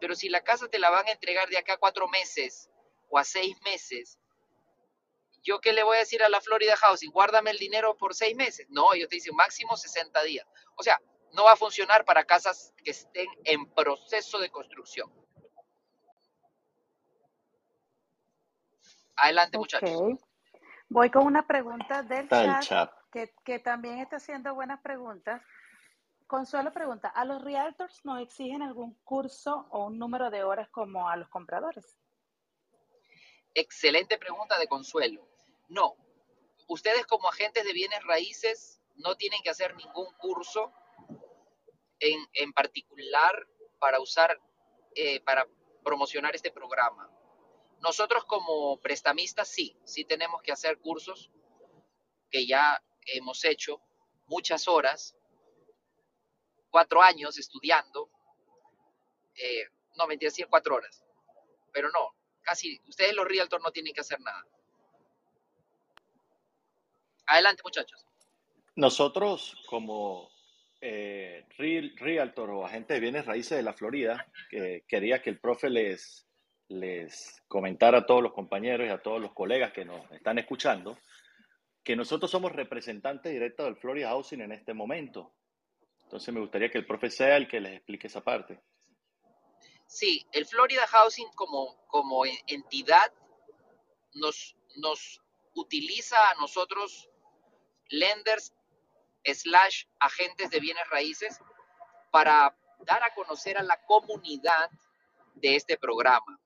[0.02, 2.68] pero si la casa te la van a entregar de acá a cuatro meses
[3.08, 4.18] o a seis meses,
[5.42, 7.10] ¿yo qué le voy a decir a la Florida Housing?
[7.10, 8.66] Guárdame el dinero por seis meses.
[8.70, 10.46] No, ellos te dicen máximo 60 días.
[10.76, 11.00] O sea,
[11.32, 15.10] no va a funcionar para casas que estén en proceso de construcción.
[19.16, 20.18] Adelante, muchachos.
[20.88, 22.92] Voy con una pregunta del chat, chat.
[23.10, 25.42] Que, que también está haciendo buenas preguntas.
[26.26, 31.08] Consuelo pregunta, ¿a los realtors nos exigen algún curso o un número de horas como
[31.08, 31.98] a los compradores?
[33.54, 35.28] Excelente pregunta de Consuelo.
[35.68, 35.96] No,
[36.68, 40.72] ustedes como agentes de bienes raíces no tienen que hacer ningún curso
[41.98, 43.46] en, en particular
[43.78, 44.38] para usar,
[44.94, 45.46] eh, para
[45.84, 47.10] promocionar este programa.
[47.80, 51.30] Nosotros como prestamistas sí, sí tenemos que hacer cursos
[52.30, 53.80] que ya hemos hecho
[54.26, 55.16] muchas horas
[56.72, 58.10] cuatro años estudiando,
[59.34, 61.04] eh, no, mentira, sí, cuatro horas,
[61.70, 64.44] pero no, casi, ustedes los realtors no tienen que hacer nada.
[67.32, 68.04] Adelante, muchachos.
[68.76, 70.28] Nosotros, como
[70.82, 71.46] eh,
[71.96, 76.26] realtor o agente de bienes raíces de la Florida, que quería que el profe les,
[76.68, 80.98] les comentara a todos los compañeros y a todos los colegas que nos están escuchando,
[81.82, 85.32] que nosotros somos representantes directos del Florida Housing en este momento.
[86.02, 88.60] Entonces me gustaría que el profe sea el que les explique esa parte.
[89.86, 93.10] Sí, el Florida Housing como, como entidad
[94.12, 95.22] nos, nos
[95.54, 97.08] utiliza a nosotros,
[97.92, 98.52] lenders
[99.24, 101.38] slash agentes de bienes raíces,
[102.10, 104.70] para dar a conocer a la comunidad
[105.34, 106.38] de este programa.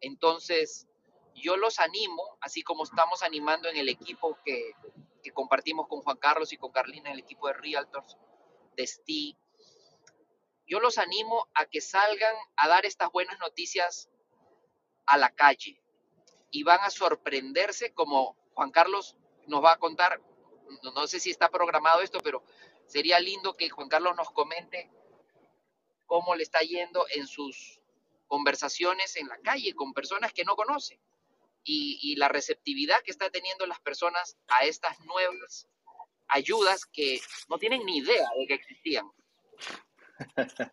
[0.00, 0.86] Entonces,
[1.34, 4.72] yo los animo, así como estamos animando en el equipo que,
[5.22, 8.16] que compartimos con Juan Carlos y con Carlina, el equipo de Realtors,
[8.76, 9.36] de STI,
[10.66, 14.08] yo los animo a que salgan a dar estas buenas noticias
[15.06, 15.82] a la calle
[16.50, 19.16] y van a sorprenderse como Juan Carlos
[19.46, 20.20] nos va a contar,
[20.82, 22.42] no, sé si está programado esto, pero
[22.86, 24.90] sería lindo que Juan Carlos nos comente
[26.06, 27.80] cómo le está yendo en sus
[28.26, 31.00] conversaciones en la calle con personas que no conoce
[31.64, 35.68] y, la receptividad que está teniendo las personas a estas nuevas
[36.28, 39.10] ayudas que no tienen ni idea de que existían.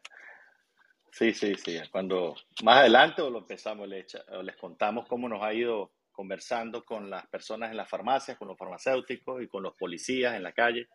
[1.11, 1.77] Sí, sí, sí.
[1.91, 4.05] Cuando más adelante o lo empezamos, les,
[4.43, 8.57] les contamos cómo nos ha ido conversando con las personas en las farmacias, con los
[8.57, 10.89] farmacéuticos y con los policías en la calle.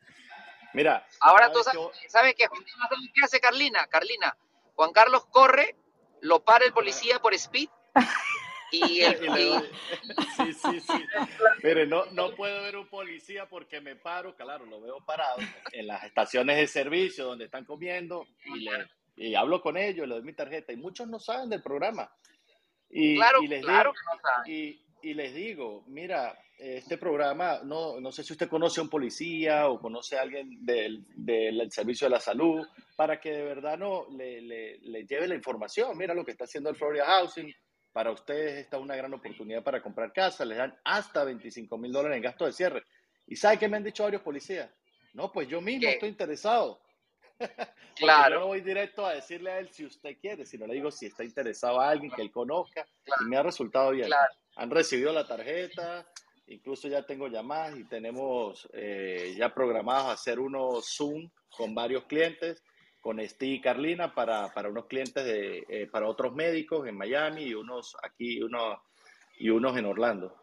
[0.75, 1.07] Mira.
[1.19, 1.61] Ahora tú
[2.09, 2.47] sabes, qué,
[3.25, 3.87] hace Carlina.
[3.87, 4.37] Carlina,
[4.75, 5.77] Juan Carlos corre,
[6.21, 7.71] lo para el policía por speed
[8.71, 9.73] y el.
[10.37, 11.05] Sí, sí, sí.
[11.63, 15.39] Pero no, no puedo ver un policía porque me paro, claro, lo veo parado
[15.73, 20.19] en las estaciones de servicio donde están comiendo y le y hablo con ellos, les
[20.19, 22.13] doy mi tarjeta y muchos no saben del programa.
[22.91, 28.13] Y, claro, y les claro digo, y, y, les digo, mira, este programa, no, no
[28.13, 32.13] sé si usted conoce a un policía o conoce a alguien del, del servicio de
[32.13, 35.97] la salud, para que de verdad no le, le, le, lleve la información.
[35.97, 37.53] Mira lo que está haciendo el Florida Housing.
[37.93, 40.45] Para ustedes está una gran oportunidad para comprar casa.
[40.45, 42.83] Les dan hasta 25 mil dólares en gasto de cierre.
[43.27, 44.71] ¿Y sabe qué me han dicho varios policías?
[45.13, 46.81] No, pues yo mismo estoy interesado.
[47.97, 48.35] Claro.
[48.35, 51.07] Yo no voy directo a decirle a él si usted quiere, sino le digo si
[51.07, 52.85] está interesado a alguien que él conozca
[53.21, 54.11] y me ha resultado bien.
[54.57, 56.07] Han recibido la tarjeta,
[56.47, 62.63] incluso ya tengo llamadas y tenemos eh, ya programados hacer unos Zoom con varios clientes,
[63.01, 67.45] con Steve y Carlina para, para unos clientes de, eh, para otros médicos en Miami
[67.45, 68.79] y unos aquí unos,
[69.39, 70.37] y unos en Orlando.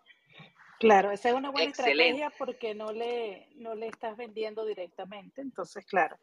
[0.79, 5.85] Claro, esa es una buena estrategia porque no le, no le estás vendiendo directamente, entonces,
[5.85, 6.17] claro.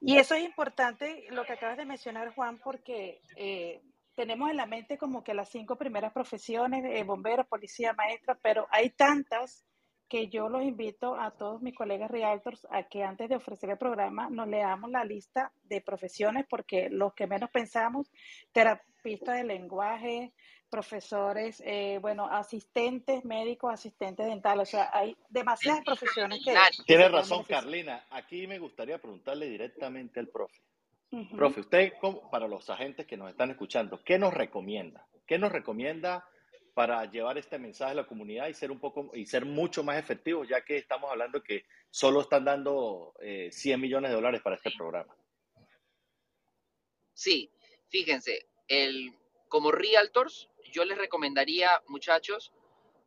[0.00, 3.82] Y eso es importante, lo que acabas de mencionar, Juan, porque eh,
[4.20, 8.66] tenemos en la mente como que las cinco primeras profesiones, eh, bombero, policía, maestra, pero
[8.70, 9.64] hay tantas
[10.10, 13.78] que yo los invito a todos mis colegas realtors a que antes de ofrecer el
[13.78, 18.12] programa nos leamos la lista de profesiones porque los que menos pensamos,
[18.52, 20.34] terapista de lenguaje,
[20.68, 26.54] profesores, eh, bueno, asistentes médicos, asistentes dentales, o sea, hay demasiadas profesiones que...
[26.84, 28.04] Tiene razón, Carlina.
[28.10, 30.60] Aquí me gustaría preguntarle directamente al profe.
[31.36, 31.92] Profe, usted,
[32.30, 35.08] para los agentes que nos están escuchando, ¿qué nos recomienda?
[35.26, 36.24] ¿Qué nos recomienda
[36.72, 39.98] para llevar este mensaje a la comunidad y ser un poco y ser mucho más
[39.98, 44.56] efectivos, ya que estamos hablando que solo están dando 100 eh, millones de dólares para
[44.56, 45.14] este programa?
[47.12, 47.50] Sí,
[47.88, 49.12] fíjense, el,
[49.48, 52.52] como realtors, yo les recomendaría, muchachos,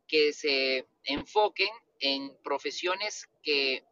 [0.08, 1.70] que se enfoquen
[2.02, 3.86] en profesiones que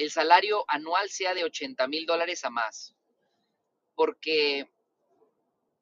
[0.00, 2.94] el salario anual sea de 80 mil dólares a más.
[3.94, 4.66] Porque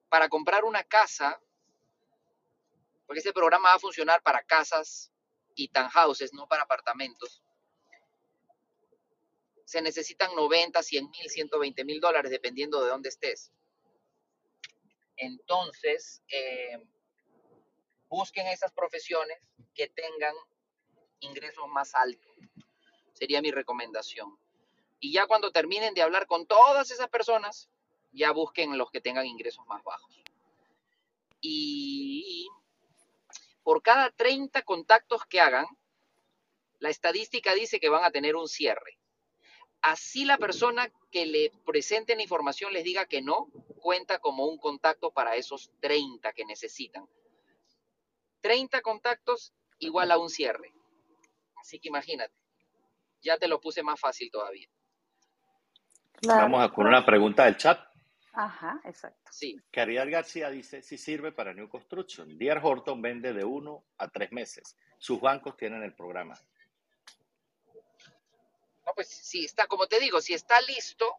[0.08, 1.40] para comprar una casa,
[3.06, 5.12] porque este programa va a funcionar para casas
[5.54, 7.44] y townhouses, no para apartamentos,
[9.64, 13.52] se necesitan 90, 100 mil, 120 mil dólares, dependiendo de dónde estés.
[15.16, 16.84] Entonces, eh,
[18.08, 19.38] busquen esas profesiones
[19.74, 20.34] que tengan
[21.20, 22.32] ingresos más altos.
[23.18, 24.38] Sería mi recomendación.
[25.00, 27.68] Y ya cuando terminen de hablar con todas esas personas,
[28.12, 30.22] ya busquen los que tengan ingresos más bajos.
[31.40, 32.48] Y
[33.64, 35.66] por cada 30 contactos que hagan,
[36.78, 39.00] la estadística dice que van a tener un cierre.
[39.82, 43.50] Así la persona que le presente la información les diga que no,
[43.80, 47.08] cuenta como un contacto para esos 30 que necesitan.
[48.42, 50.72] 30 contactos igual a un cierre.
[51.56, 52.32] Así que imagínate,
[53.20, 54.68] ya te lo puse más fácil todavía.
[56.22, 57.78] Vamos a con una pregunta del chat.
[58.32, 59.30] Ajá, exacto.
[59.32, 59.60] Sí.
[59.70, 62.38] Caridad García dice, si sirve para New Construction.
[62.38, 64.76] DR Horton vende de uno a tres meses.
[64.98, 66.38] Sus bancos tienen el programa.
[68.94, 71.16] pues si está, como te digo, si está listo,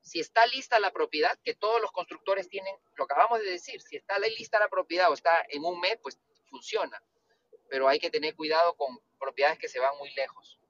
[0.00, 3.96] si está lista la propiedad, que todos los constructores tienen, lo acabamos de decir, si
[3.96, 7.02] está lista la propiedad o está en un mes, pues funciona.
[7.68, 10.60] Pero hay que tener cuidado con propiedades que se van muy lejos.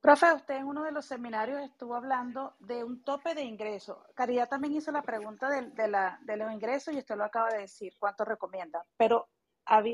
[0.00, 3.98] Profe, usted en uno de los seminarios estuvo hablando de un tope de ingresos.
[4.14, 7.60] Caridad también hizo la pregunta de, la, de los ingresos y usted lo acaba de
[7.60, 8.82] decir, ¿cuánto recomienda?
[8.96, 9.28] Pero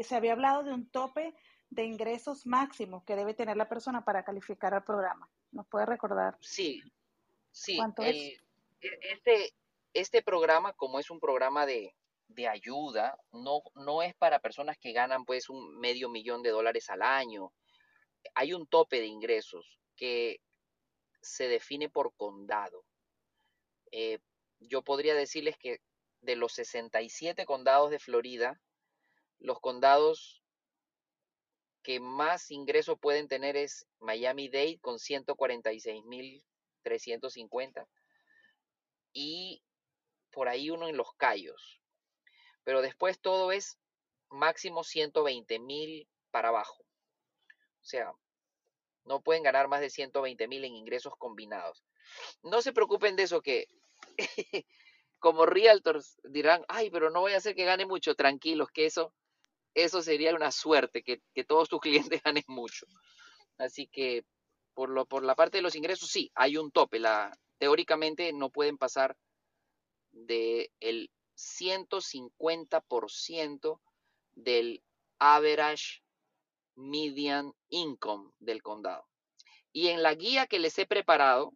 [0.03, 1.35] se había hablado de un tope
[1.71, 5.29] de ingresos máximos que debe tener la persona para calificar al programa.
[5.51, 6.37] ¿Nos puede recordar?
[6.41, 6.81] Sí,
[7.51, 7.79] sí.
[7.99, 8.39] E,
[8.81, 9.55] este,
[9.93, 11.97] este programa, como es un programa de,
[12.29, 16.91] de ayuda, no, no es para personas que ganan pues un medio millón de dólares
[16.91, 17.53] al año.
[18.35, 20.41] Hay un tope de ingresos que
[21.23, 22.85] se define por condado.
[23.93, 24.19] Eh,
[24.61, 25.81] yo podría decirles que
[26.21, 28.61] de los 67 condados de Florida,
[29.39, 30.43] los condados
[31.83, 37.87] que más ingresos pueden tener es Miami-Dade con 146.350
[39.13, 39.63] y
[40.33, 41.81] por ahí uno en Los Cayos.
[42.67, 43.79] Pero después todo es
[44.29, 46.83] máximo 120.000 para abajo.
[47.81, 48.13] O sea,
[49.05, 51.85] no pueden ganar más de 120 mil en ingresos combinados.
[52.43, 53.69] No se preocupen de eso que
[55.21, 58.17] como realtors dirán, ay, pero no voy a hacer que gane mucho.
[58.17, 59.15] Tranquilos, que eso,
[59.75, 61.81] eso sería una suerte, que, todos tus
[62.19, 62.87] clientes ganen mucho.
[63.59, 64.25] Así que
[64.75, 67.01] por, lo, por la parte de los ingresos, sí, hay un tope.
[67.59, 69.17] Teóricamente no pueden pasar
[70.11, 73.81] del el 150%
[74.35, 74.83] del
[75.19, 76.03] average
[76.77, 79.07] median income del condado.
[79.73, 81.53] Y en la guía que les he preparado,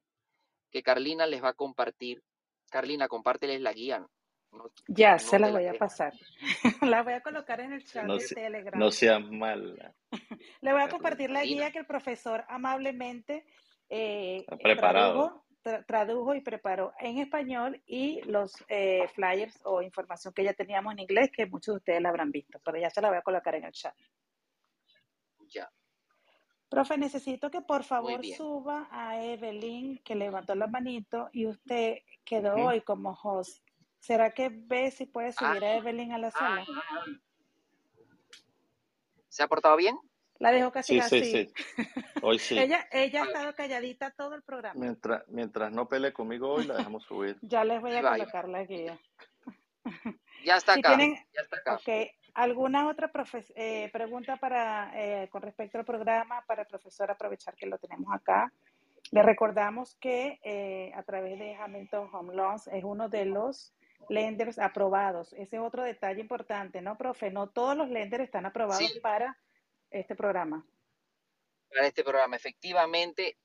[0.70, 2.22] que Carlina les va a compartir,
[2.70, 4.06] Carlina, compárteles la guía.
[4.88, 6.12] ya, se la voy a pasar.
[6.82, 8.78] la voy a colocar en el chat de Telegram.
[8.78, 9.94] No seas mal.
[10.60, 13.46] Le voy a compartir la guía que el profesor amablemente
[13.88, 15.44] eh, preparado.
[15.62, 21.00] Tradujo, y preparó en español y los eh, flyers o información que ya teníamos en
[21.00, 23.54] inglés, que muchos de ustedes la habrán visto, pero ya se la voy a colocar
[23.54, 23.94] en el chat.
[26.70, 32.54] Profe, necesito que por favor suba a Evelyn, que levantó la manito y usted quedó
[32.54, 33.66] hoy como host.
[33.98, 35.76] ¿Será que ve si puede subir a ah.
[35.76, 36.64] Evelyn a la sala?
[39.28, 39.98] ¿Se ha portado bien?
[40.40, 41.24] La dejo casi sí, así.
[41.24, 41.84] Sí, sí.
[42.22, 42.58] Hoy sí.
[42.58, 44.74] ella, ella ha estado calladita todo el programa.
[44.80, 47.36] Mientras, mientras no pelee conmigo hoy, la dejamos subir.
[47.42, 48.98] ya les voy a colocar la guía.
[50.42, 50.96] Ya está acá.
[50.96, 51.78] ya está acá.
[52.32, 53.12] ¿Alguna otra
[53.56, 57.10] eh, pregunta para, eh, con respecto al programa para el profesor?
[57.10, 58.50] Aprovechar que lo tenemos acá.
[59.10, 63.74] Le recordamos que eh, a través de Hamilton Home Loans es uno de los
[64.08, 65.34] lenders aprobados.
[65.34, 67.30] Ese es otro detalle importante, ¿no, profe?
[67.30, 69.36] No todos los lenders están aprobados para
[69.90, 70.66] este programa.
[71.68, 73.38] Para este programa, efectivamente,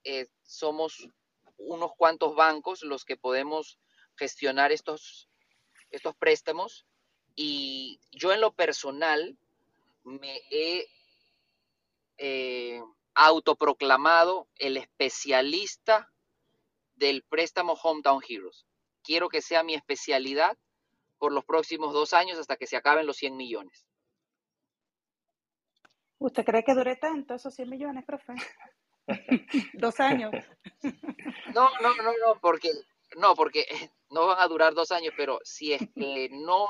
[0.44, 1.10] somos
[1.58, 3.80] unos cuantos bancos los que podemos
[4.16, 5.30] gestionar estos,
[5.90, 6.86] estos préstamos
[7.36, 9.38] y yo en lo personal
[10.04, 10.88] me he
[12.18, 12.82] eh,
[13.14, 16.12] autoproclamado el especialista
[16.96, 18.66] del préstamo Hometown Heroes.
[19.04, 20.58] Quiero que sea mi especialidad
[21.18, 23.86] por los próximos dos años hasta que se acaben los 100 millones.
[26.20, 28.34] ¿Usted cree que dure tanto esos 100 millones, profe?
[29.74, 30.32] dos años.
[31.54, 32.72] No, no, no, no, porque
[33.18, 33.66] no, porque
[34.10, 36.68] no van a durar dos años, pero si es que no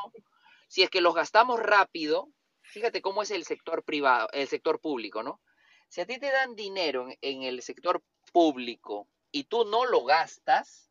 [0.67, 2.29] si es que los gastamos rápido,
[2.61, 5.41] fíjate cómo es el sector privado, el sector público, ¿no?
[5.87, 8.03] Si a ti te dan dinero en, el sector
[8.33, 10.89] público y tú no lo gastas,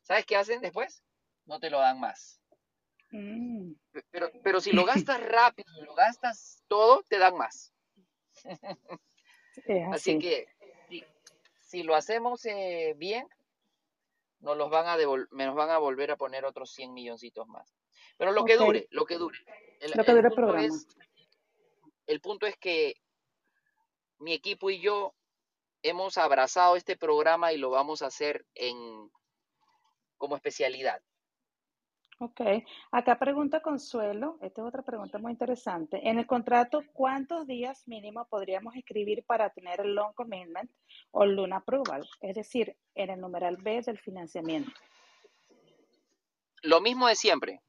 [0.00, 1.04] ¿sabes qué hacen después?
[1.46, 2.40] No te lo dan más.
[3.10, 3.72] Mm.
[4.10, 7.72] Pero, pero si lo gastas rápido, lo gastas todo, te dan más.
[9.92, 10.18] así.
[10.18, 10.46] que
[11.60, 13.26] si, lo hacemos eh, bien,
[14.40, 17.74] nos, los van a nos van a volver a poner otros 100 milloncitos más.
[18.16, 19.38] Pero lo que dure, lo que dure.
[19.80, 20.64] El, lo que dure el, programa.
[20.64, 20.86] Es,
[22.06, 22.94] el punto es que
[24.18, 25.14] mi equipo y yo
[25.82, 29.10] hemos abrazado este programa y lo vamos a hacer en
[30.16, 31.02] como especialidad.
[32.18, 32.40] Ok,
[32.92, 36.08] acá pregunta Consuelo, esta es otra pregunta muy interesante.
[36.08, 40.70] En el contrato, ¿cuántos días mínimo podríamos escribir para tener el loan commitment
[41.10, 42.08] o loan approval?
[42.20, 44.70] Es decir, en el numeral B del financiamiento.
[46.62, 47.60] Lo mismo de siempre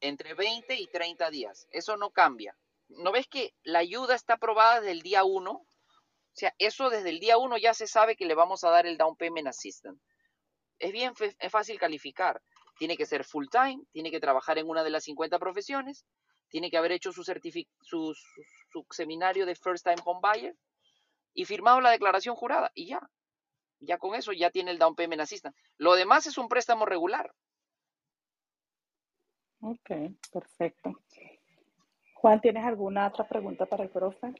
[0.00, 1.66] entre 20 y 30 días.
[1.70, 2.56] Eso no cambia.
[2.88, 5.50] ¿No ves que la ayuda está aprobada desde el día 1?
[5.50, 5.66] O
[6.32, 8.96] sea, eso desde el día 1 ya se sabe que le vamos a dar el
[8.96, 10.00] down payment assistant.
[10.78, 12.40] Es bien es fácil calificar.
[12.78, 16.06] Tiene que ser full time, tiene que trabajar en una de las 50 profesiones,
[16.48, 18.14] tiene que haber hecho su, su,
[18.70, 20.56] su, seminario de first time home buyer
[21.34, 23.00] y firmado la declaración jurada y ya.
[23.80, 25.58] Ya con eso ya tiene el down payment assistance.
[25.76, 27.32] Lo demás es un préstamo regular.
[29.60, 29.90] Ok,
[30.32, 31.00] perfecto.
[32.14, 34.34] Juan, ¿tienes alguna otra pregunta para el profe?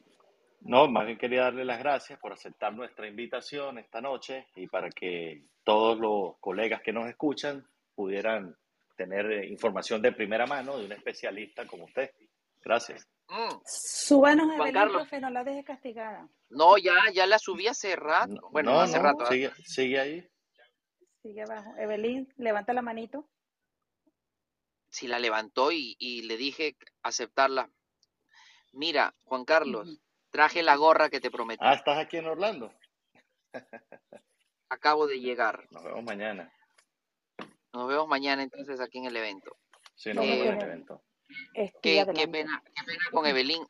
[0.61, 4.91] No, más bien quería darle las gracias por aceptar nuestra invitación esta noche y para
[4.91, 7.65] que todos los colegas que nos escuchan
[7.99, 8.57] pudieran
[8.97, 12.13] tener eh, información de primera mano de un especialista como usted.
[12.61, 13.09] Gracias.
[13.29, 13.57] Mm.
[13.65, 14.99] Súbanos, Carlos.
[14.99, 16.29] profe, no la deje castigada.
[16.49, 18.51] No, ya, ya la subí hace rato.
[18.53, 19.25] Bueno, no, hace rato.
[19.25, 19.31] ¿ah?
[19.31, 20.31] Sigue, sigue ahí.
[21.23, 21.75] Sigue abajo.
[21.77, 23.29] Evelyn, levanta la manito.
[24.91, 27.69] Sí, la levantó y, y le dije aceptarla.
[28.73, 31.65] Mira, Juan Carlos, traje la gorra que te prometí.
[31.65, 32.73] Ah, ¿estás aquí en Orlando?
[34.69, 35.67] Acabo de llegar.
[35.73, 36.53] Nos vemos mañana.
[37.73, 39.57] Nos vemos mañana entonces aquí en el evento.
[39.95, 41.03] Sí, nos Eh, vemos en el evento.
[41.55, 42.63] Qué, pena, qué pena
[43.13, 43.63] con Evelyn.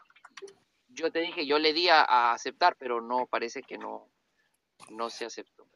[0.88, 4.08] Yo te dije, yo le di a, a aceptar, pero no, parece que no,
[4.90, 5.66] no se aceptó.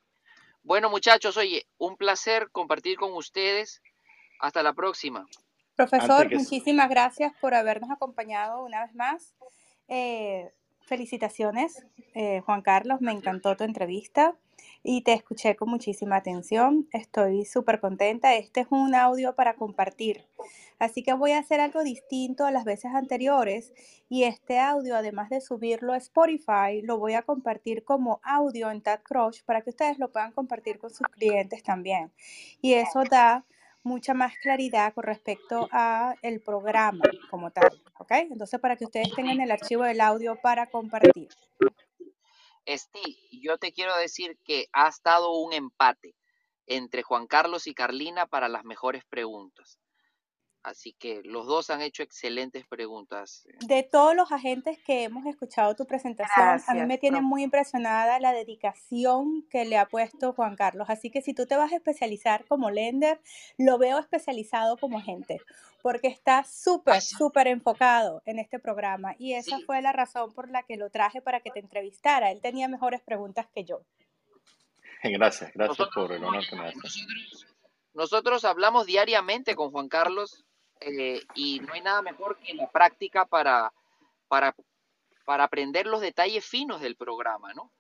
[0.63, 3.83] Bueno, muchachos, oye, un placer compartir con ustedes.
[4.41, 5.25] Hasta la próxima.
[5.77, 9.35] Profesor, que- muchísimas gracias por habernos acompañado una vez más.
[9.87, 14.37] Eh, felicitaciones, eh, Juan Carlos, me encantó tu entrevista
[14.83, 16.89] y te escuché con muchísima atención.
[16.93, 18.35] Estoy súper contenta.
[18.35, 20.25] Este es un audio para compartir.
[20.79, 23.73] Así que voy a hacer algo distinto a las veces anteriores
[24.09, 28.83] y este audio, además de subirlo a Spotify, lo voy a compartir como audio en
[28.83, 32.11] TADCrush para que ustedes lo puedan compartir con sus clientes también.
[32.61, 33.45] Y eso da
[33.85, 38.13] mucha más claridad con respecto a el programa como tal, ¿ok?
[38.31, 41.29] Entonces, para que ustedes tengan el archivo del audio para compartir.
[42.69, 46.15] Steve, yo te quiero decir que ha estado un empate
[46.67, 49.79] entre Juan Carlos y Carlina para las mejores preguntas.
[50.65, 53.45] Así que los dos han hecho excelentes preguntas.
[53.67, 57.27] De todos los agentes que hemos escuchado tu presentación, a mí Gracias, me tiene profe.
[57.29, 60.89] muy impresionada la dedicación que le ha puesto Juan Carlos.
[60.89, 63.21] Así que si tú te vas a especializar como lender,
[63.59, 65.41] lo veo especializado como agente,
[65.83, 69.17] porque está súper, súper enfocado en este programa.
[69.19, 69.65] Y esa Sí.
[69.65, 72.31] fue la razón por la que lo traje para que te entrevistara.
[72.31, 73.81] Él tenía mejores preguntas que yo.
[75.03, 76.77] Gracias, gracias Nosotros, por el honor que me hace.
[76.77, 77.47] nosotros-
[77.95, 80.45] nosotros hablamos diariamente con Juan Carlos
[80.87, 83.73] eh, y no hay nada mejor que la práctica para,
[84.29, 84.55] para,
[85.25, 87.71] para aprender los detalles finos del programa, ¿no?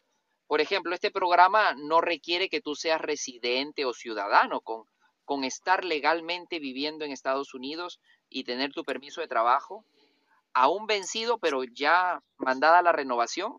[0.47, 4.61] Por ejemplo, este programa no requiere que tú seas residente o ciudadano.
[4.61, 4.85] Con,
[5.25, 9.85] con estar legalmente viviendo en Estados Unidos y tener tu permiso de trabajo,
[10.53, 13.57] aún vencido, pero ya mandada la renovación,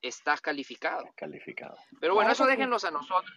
[0.00, 1.04] estás calificado.
[1.16, 1.76] Calificado.
[2.00, 3.32] Pero bueno, Claro eso déjenlos a nosotros.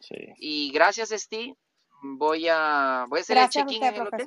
[0.00, 0.16] Sí.
[0.38, 1.54] Y gracias, Steve.
[2.02, 4.26] Voy a, voy a hacer Gracias el check-in en el hotel.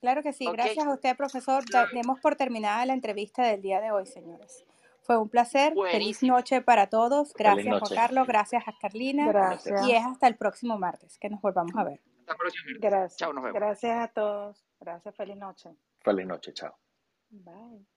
[0.00, 1.64] Claro que sí, gracias a usted, profesor.
[1.92, 4.64] Demos por terminada la entrevista del día de hoy, señores.
[5.02, 5.74] Fue un placer.
[5.90, 7.32] Feliz noche para todos.
[7.34, 7.94] Gracias, Juan.
[7.94, 8.26] Carlos.
[8.26, 9.28] Gracias a Carlina.
[9.28, 9.86] Gracias.
[9.86, 12.00] Y es hasta el próximo martes que nos volvamos a ver.
[12.20, 12.64] Hasta la próxima.
[12.80, 13.16] Gracias.
[13.16, 13.60] Chao, nos vemos.
[13.60, 14.66] Gracias a todos.
[14.80, 15.14] Gracias.
[15.14, 15.70] Feliz noche.
[16.00, 16.76] Feliz noche, chao.
[17.30, 17.95] Bye.